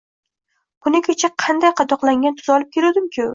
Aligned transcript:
Kuni 0.87 1.01
kecha 1.07 1.29
qancha 1.43 1.71
qadoqlangan 1.81 2.41
tuz 2.41 2.51
olib 2.57 2.73
keluvdimku! 2.79 3.29